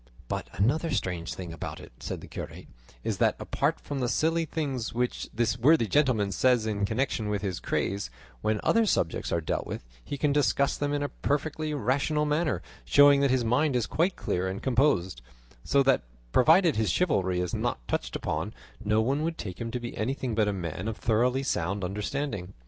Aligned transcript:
"But 0.27 0.49
another 0.53 0.89
strange 0.89 1.35
thing 1.35 1.53
about 1.53 1.79
it," 1.79 1.91
said 1.99 2.21
the 2.21 2.27
curate, 2.27 2.65
"is 3.03 3.19
that, 3.19 3.35
apart 3.39 3.79
from 3.79 3.99
the 3.99 4.09
silly 4.09 4.45
things 4.45 4.95
which 4.95 5.29
this 5.31 5.59
worthy 5.59 5.85
gentleman 5.85 6.31
says 6.31 6.65
in 6.65 6.85
connection 6.87 7.29
with 7.29 7.43
his 7.43 7.59
craze, 7.59 8.09
when 8.41 8.59
other 8.63 8.87
subjects 8.87 9.31
are 9.31 9.41
dealt 9.41 9.67
with, 9.67 9.85
he 10.03 10.17
can 10.17 10.33
discuss 10.33 10.75
them 10.75 10.91
in 10.91 11.03
a 11.03 11.09
perfectly 11.09 11.71
rational 11.75 12.25
manner, 12.25 12.63
showing 12.83 13.19
that 13.21 13.29
his 13.29 13.45
mind 13.45 13.75
is 13.75 13.85
quite 13.85 14.15
clear 14.15 14.47
and 14.47 14.63
composed; 14.63 15.21
so 15.63 15.83
that, 15.83 16.01
provided 16.31 16.77
his 16.77 16.89
chivalry 16.89 17.39
is 17.39 17.53
not 17.53 17.87
touched 17.87 18.15
upon, 18.15 18.55
no 18.83 19.01
one 19.01 19.21
would 19.21 19.37
take 19.37 19.61
him 19.61 19.69
to 19.69 19.79
be 19.79 19.95
anything 19.95 20.33
but 20.33 20.47
a 20.47 20.51
man 20.51 20.87
of 20.87 20.97
thoroughly 20.97 21.43
sound 21.43 21.83
understanding." 21.83 22.55